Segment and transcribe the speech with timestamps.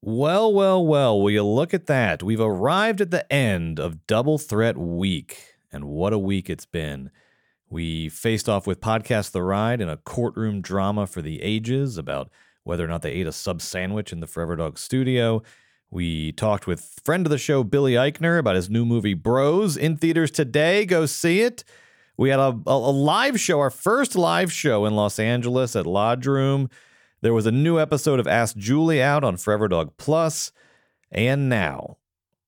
[0.00, 2.22] Well, well, well, will you look at that?
[2.22, 7.10] We've arrived at the end of Double Threat Week, and what a week it's been.
[7.68, 12.30] We faced off with Podcast The Ride in a courtroom drama for the ages about
[12.62, 15.42] whether or not they ate a sub sandwich in the Forever Dog studio.
[15.90, 19.96] We talked with friend of the show, Billy Eichner, about his new movie Bros in
[19.96, 20.86] theaters today.
[20.86, 21.64] Go see it.
[22.16, 25.86] We had a, a, a live show, our first live show in Los Angeles at
[25.86, 26.70] Lodge Room.
[27.20, 30.52] There was a new episode of Ask Julie out on Forever Dog Plus.
[31.10, 31.96] And now,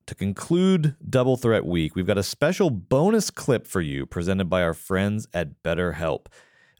[0.05, 4.63] to conclude Double Threat Week, we've got a special bonus clip for you presented by
[4.63, 6.27] our friends at BetterHelp.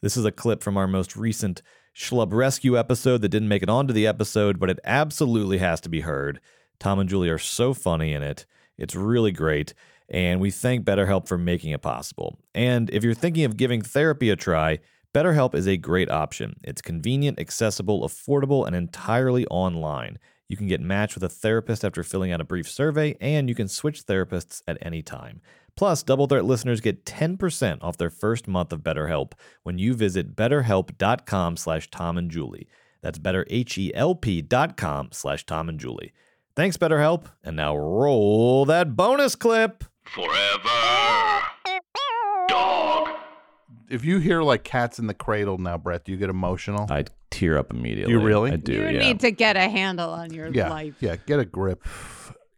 [0.00, 1.60] This is a clip from our most recent
[1.94, 5.90] Schlub Rescue episode that didn't make it onto the episode, but it absolutely has to
[5.90, 6.40] be heard.
[6.78, 8.46] Tom and Julie are so funny in it.
[8.78, 9.74] It's really great.
[10.08, 12.38] And we thank BetterHelp for making it possible.
[12.54, 14.78] And if you're thinking of giving therapy a try,
[15.14, 16.56] BetterHelp is a great option.
[16.64, 20.18] It's convenient, accessible, affordable, and entirely online.
[20.48, 23.54] You can get matched with a therapist after filling out a brief survey, and you
[23.54, 25.42] can switch therapists at any time.
[25.76, 30.34] Plus, Double Threat listeners get 10% off their first month of BetterHelp when you visit
[30.36, 32.68] betterhelp.com slash Tom and Julie.
[33.02, 36.12] That's betterhelp.com slash Tom and Julie.
[36.54, 37.26] Thanks, BetterHelp.
[37.42, 39.84] And now roll that bonus clip.
[40.04, 41.01] Forever.
[43.92, 44.00] Dog.
[44.00, 46.86] If you hear like cats in the cradle now, Brett, do you get emotional?
[46.90, 48.12] I tear up immediately.
[48.12, 48.52] You really?
[48.52, 49.00] I do, you yeah.
[49.00, 50.94] need to get a handle on your yeah, life.
[51.00, 51.16] yeah.
[51.26, 51.82] Get a grip.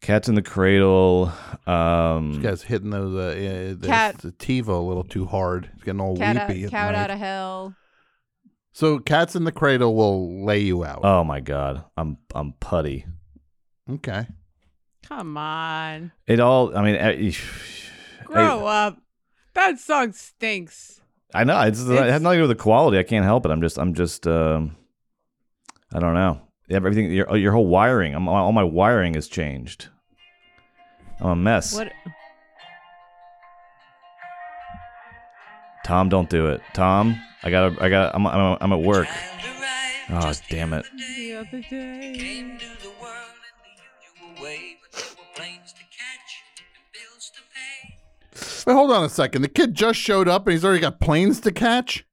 [0.00, 1.32] Cats in the Cradle.
[1.66, 5.70] Um, This guy's hitting those uh, uh, the, Cat- the TiVo a little too hard.
[5.74, 6.64] He's getting all Cat, weepy.
[6.64, 6.98] at cat night.
[6.98, 7.74] out of hell.
[8.72, 11.00] So cats in the cradle will lay you out.
[11.04, 13.06] oh my god, I'm I'm putty.
[13.90, 14.26] okay.
[15.08, 16.12] Come on.
[16.26, 16.76] It all.
[16.76, 17.32] I mean, eh,
[18.24, 19.00] Grow up.
[19.54, 21.00] That song stinks.
[21.34, 22.96] I know it's, it has nothing to do with the quality.
[22.96, 23.50] I can't help it.
[23.50, 24.76] I'm just I'm just um,
[25.92, 26.40] I don't know.
[26.70, 28.14] Everything your your whole wiring.
[28.14, 29.88] I'm, all my wiring has changed.
[31.20, 31.74] I'm a mess.
[31.74, 31.92] What?
[35.84, 36.62] Tom, don't do it.
[36.72, 39.08] Tom, I gotta I got I'm I'm, I'm at work.
[40.10, 40.86] Oh damn it.
[48.66, 49.42] Wait, hold on a second.
[49.42, 52.04] The kid just showed up and he's already got planes to catch.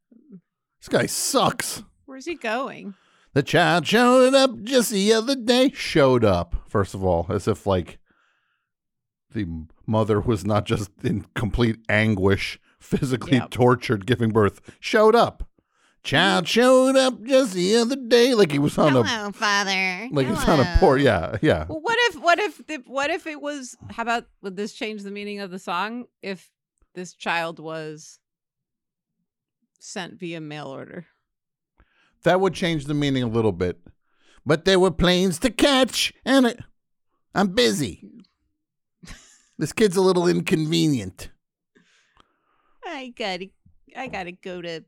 [0.79, 1.83] This guy sucks.
[2.05, 2.95] Where's he going?
[3.33, 5.71] The child showed up just the other day.
[5.73, 7.99] Showed up, first of all, as if like
[9.33, 9.47] the
[9.87, 13.51] mother was not just in complete anguish, physically Yep.
[13.51, 14.59] tortured, giving birth.
[14.81, 15.47] Showed up.
[16.03, 20.09] Child showed up just the other day, like he was on a Hello, father.
[20.11, 20.97] like he was on a poor.
[20.97, 21.65] Yeah, yeah.
[21.69, 23.77] Well, what if what if the, what if it was?
[23.91, 26.49] How about would this change the meaning of the song if
[26.95, 28.19] this child was
[29.79, 31.05] sent via mail order?
[32.23, 33.79] That would change the meaning a little bit.
[34.43, 36.55] But there were planes to catch, and I,
[37.35, 38.09] I'm busy.
[39.59, 41.29] this kid's a little inconvenient.
[42.83, 43.49] I gotta
[43.95, 44.83] I gotta go to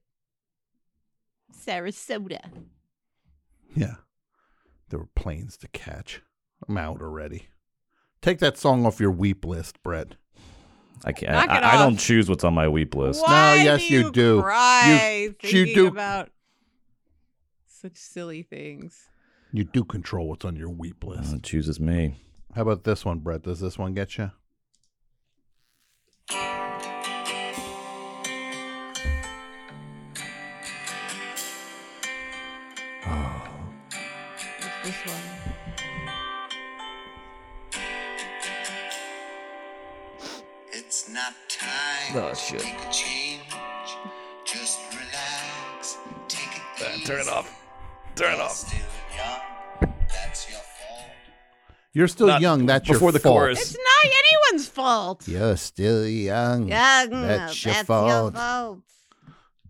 [1.53, 2.39] Sarasota.
[3.75, 3.95] Yeah.
[4.89, 6.21] There were planes to catch.
[6.67, 7.47] I'm out already.
[8.21, 10.15] Take that song off your weep list, Brett.
[11.03, 11.31] I can't.
[11.33, 13.21] Knock I, it I don't choose what's on my weep list.
[13.21, 14.41] Why yes, do you do.
[14.41, 15.87] Cry You- you do.
[15.87, 16.29] about
[17.67, 19.09] such silly things.
[19.51, 21.31] You do control what's on your weep list.
[21.33, 22.15] Oh, it chooses me.
[22.55, 23.43] How about this one, Brett?
[23.43, 24.31] Does this one get you?
[34.83, 35.21] This one?
[40.71, 42.59] It's not time Oh, shit.
[42.59, 43.41] to make a change.
[44.45, 45.97] Just relax.
[46.27, 47.05] Take it easy.
[47.05, 47.49] turn it off.
[48.15, 48.51] Turn it You're off.
[48.51, 48.79] Still
[49.15, 49.93] young.
[50.09, 51.09] That's your fault.
[51.93, 52.65] You're still Not young.
[52.65, 53.35] That's your before the fault.
[53.35, 53.61] chorus.
[53.61, 54.11] It's not
[54.51, 55.27] anyone's fault.
[55.27, 56.67] You're still young.
[56.67, 58.33] Young, That's your fault.
[58.35, 58.79] fault.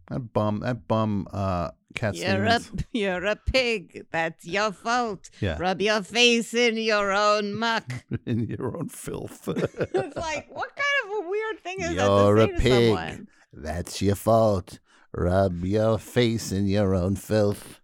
[0.09, 0.59] That bum.
[0.61, 1.27] That bum.
[1.31, 1.69] Uh,
[2.01, 2.59] You're a
[2.91, 4.05] you're a pig.
[4.11, 5.29] That's your fault.
[5.39, 5.57] Yeah.
[5.59, 7.91] Rub your face in your own muck.
[8.25, 9.47] in your own filth.
[9.47, 12.63] it's like, what kind of a weird thing is that You're that a to say
[12.63, 12.85] to pig.
[12.87, 13.27] someone?
[13.53, 14.79] That's your fault.
[15.13, 17.79] Rub your face in your own filth.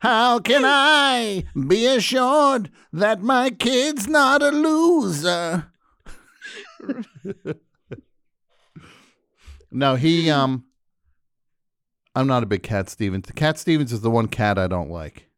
[0.00, 5.66] How can I be assured that my kid's not a loser?
[9.70, 10.64] no, he um
[12.20, 13.24] I'm not a big Cat Stevens.
[13.34, 15.30] Cat Stevens is the one cat I don't like.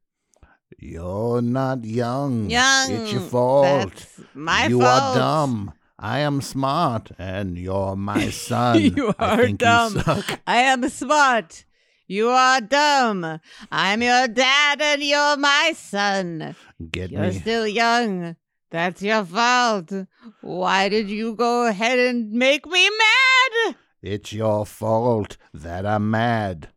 [0.80, 2.50] You're not young.
[2.50, 2.90] Young.
[2.90, 3.92] It's your fault.
[3.94, 4.90] That's my you fault.
[4.90, 5.72] are dumb.
[5.96, 8.80] I am smart, and you're my son.
[8.80, 9.94] you I are think dumb.
[10.04, 10.22] You.
[10.44, 11.64] I am smart.
[12.08, 13.38] You are dumb.
[13.70, 16.56] I'm your dad and you're my son.
[16.90, 17.16] Get me.
[17.16, 17.38] You're me.
[17.38, 18.34] still young.
[18.72, 19.92] That's your fault.
[20.40, 23.76] Why did you go ahead and make me mad?
[24.02, 26.70] It's your fault that I'm mad.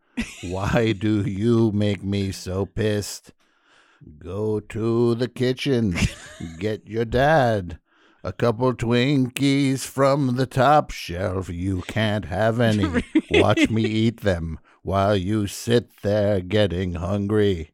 [0.43, 3.33] Why do you make me so pissed?
[4.19, 5.95] Go to the kitchen,
[6.59, 7.79] get your dad.
[8.23, 11.47] A couple Twinkies from the top shelf.
[11.49, 13.03] You can't have any.
[13.31, 17.71] Watch me eat them while you sit there getting hungry.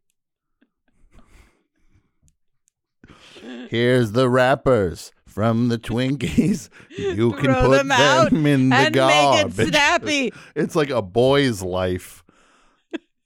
[3.70, 6.70] Here's the wrappers from the Twinkies.
[6.98, 9.58] You can Throw put them out them in the and garbage.
[9.58, 10.34] make it snappy.
[10.56, 12.24] It's like a boy's life.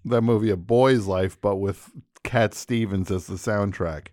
[0.05, 1.91] That movie, A Boy's Life, but with
[2.23, 4.07] Cat Stevens as the soundtrack.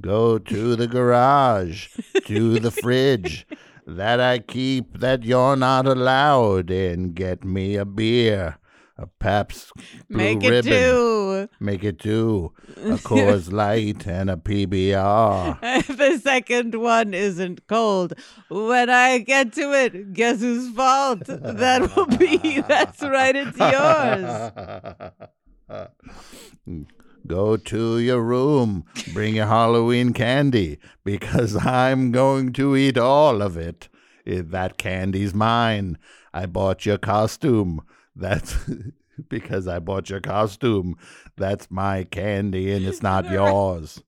[0.00, 1.88] Go to the garage,
[2.24, 3.46] to the fridge
[3.86, 7.12] that I keep that you're not allowed in.
[7.12, 8.58] Get me a beer,
[8.98, 9.72] a Pabst
[10.08, 10.72] Blue Make it Ribbon.
[10.72, 11.48] two.
[11.60, 15.60] Make it two, a Coors Light and a PBR.
[15.96, 18.14] the second one isn't cold.
[18.48, 21.24] When I get to it, guess whose fault?
[21.26, 22.60] That will be.
[22.68, 23.58] That's right, it's
[25.68, 25.92] yours.
[27.26, 33.56] Go to your room, bring your Halloween candy, because I'm going to eat all of
[33.56, 33.88] it.
[34.24, 35.98] That candy's mine.
[36.32, 37.82] I bought your costume.
[38.16, 38.56] That's
[39.28, 40.96] because I bought your costume.
[41.36, 44.02] That's my candy, and it's not yours.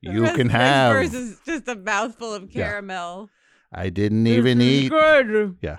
[0.00, 0.94] You can have.
[0.94, 2.68] verse is just a mouthful of Yeah.
[2.68, 3.28] caramel.
[3.72, 4.88] I didn't even eat.
[4.88, 5.56] Good.
[5.60, 5.78] Yeah.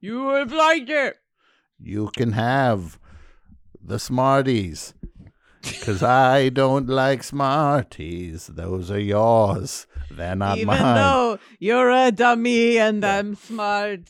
[0.00, 1.16] You would have liked it.
[1.78, 2.98] You can have
[3.82, 4.94] the Smarties.
[5.62, 8.46] Because I don't like Smarties.
[8.46, 9.86] Those are yours.
[10.10, 10.94] They're not Even mine.
[10.94, 14.00] though you're a dummy and I'm smart.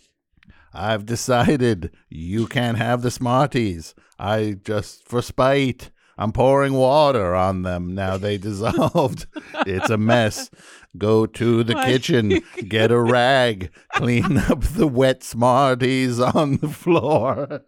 [0.73, 3.95] I've decided you can't have the Smarties.
[4.19, 7.95] I just, for spite, I'm pouring water on them.
[7.95, 9.27] Now they dissolved.
[9.67, 10.51] it's a mess.
[10.97, 16.69] Go to the Why- kitchen, get a rag, clean up the wet Smarties on the
[16.69, 17.61] floor.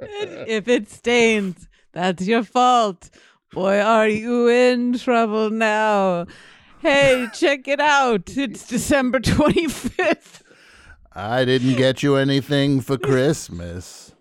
[0.00, 3.10] if it stains, that's your fault.
[3.52, 6.26] Boy, are you in trouble now.
[6.80, 8.36] Hey, check it out.
[8.36, 10.42] It's December 25th.
[11.18, 14.12] I didn't get you anything for Christmas.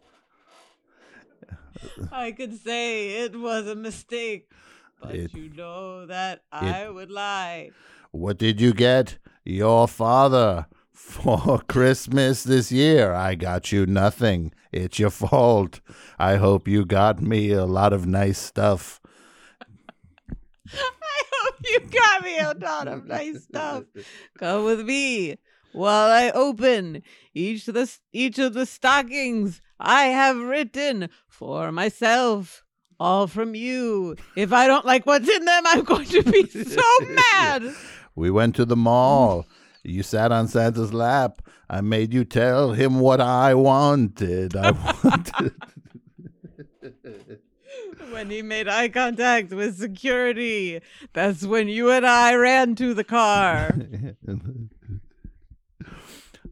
[2.11, 4.49] I could say it was a mistake,
[5.01, 7.71] but It- you know that I would lie.
[8.11, 13.13] What did you get your father for Christmas this year?
[13.13, 14.51] I got you nothing.
[14.71, 15.81] It's your fault.
[16.17, 18.99] I hope you got me a lot of nice stuff.
[20.73, 23.83] I hope you got me a lot of nice stuff.
[24.39, 25.37] Come with me
[25.73, 27.03] while I open
[27.33, 32.63] each of the each of the stockings I have written for myself.
[32.99, 34.15] All from you.
[34.35, 36.81] If I don't like what's in them, I'm going to be so
[37.33, 37.75] mad.
[38.15, 39.45] We went to the mall.
[39.83, 41.43] You sat on Santa's lap.
[41.69, 44.55] I made you tell him what I wanted.
[44.55, 45.53] I wanted.
[48.11, 50.81] When he made eye contact with security,
[51.13, 53.75] that's when you and I ran to the car.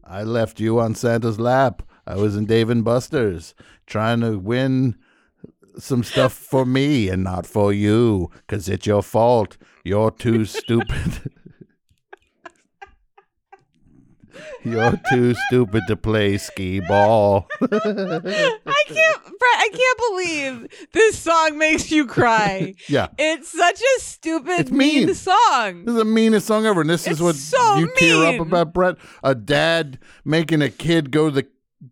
[0.08, 1.82] I left you on Santa's lap.
[2.06, 3.54] I was in Dave and Buster's
[3.86, 4.96] trying to win
[5.78, 9.56] some stuff for me and not for you because it's your fault.
[9.84, 11.32] You're too stupid.
[14.64, 17.46] You're too stupid to play skee ball.
[17.60, 22.74] I can't, Brett, I can't believe this song makes you cry.
[22.88, 23.08] yeah.
[23.18, 25.14] It's such a stupid, It's mean, mean.
[25.14, 25.84] song.
[25.84, 26.80] This is the meanest song ever.
[26.80, 28.96] And this It's is what so you tear up about, Brett.
[29.22, 31.46] A dad making a kid go to the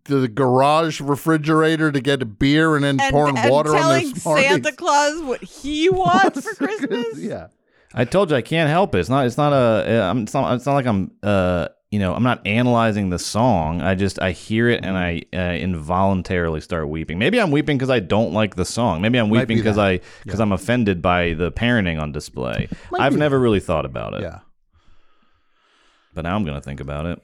[0.05, 3.81] to the garage refrigerator to get a beer and then And, pouring and water on
[3.81, 4.47] telling their Smarties.
[4.47, 7.19] Santa Claus what he wants for Christmas.
[7.19, 7.47] yeah.
[7.93, 8.99] I told you I can't help it.
[8.99, 9.25] It's not.
[9.25, 10.09] It's not a.
[10.11, 10.53] uh, It's not.
[10.55, 11.11] It's not like I'm.
[11.23, 11.69] Uh.
[11.95, 12.13] You know.
[12.13, 13.81] I'm not analyzing the song.
[13.81, 14.21] I just.
[14.21, 17.17] I hear it and I uh, involuntarily start weeping.
[17.17, 19.01] Maybe I'm weeping because I don't like the song.
[19.01, 19.85] Maybe I'm Might weeping because that.
[19.85, 22.67] I because I'm offended by the parenting on display.
[22.91, 24.23] Might I've be never really thought about it.
[24.23, 24.39] Yeah.
[26.13, 27.21] But now I'm gonna think about it.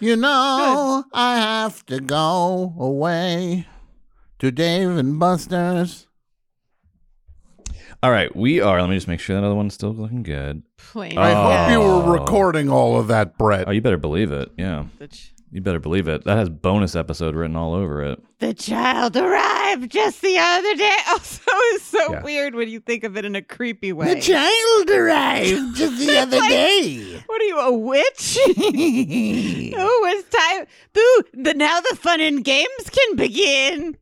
[0.00, 3.66] You know, I have to go away
[4.38, 6.06] to Dave and Buster's.
[8.04, 8.82] All right, we are.
[8.82, 10.62] Let me just make sure that other one's still looking good.
[10.76, 11.36] Plain I Oh.
[11.56, 12.20] hope you were oh.
[12.20, 13.64] recording all of that, Brett.
[13.66, 14.50] Oh, you better believe it.
[14.58, 16.22] Yeah, the, ch- you better believe it.
[16.24, 18.22] That has bonus episode written all over it.
[18.40, 20.90] the child arrived just the other day.
[21.08, 22.22] Also, it's so Yeah.
[22.22, 24.12] weird when you think of it in a creepy way.
[24.16, 27.22] the child arrived just the other day.
[27.24, 28.38] what are you, a witch?
[28.46, 30.66] oh, it's time.
[30.98, 33.96] Ooh, the, now the fun and games can begin.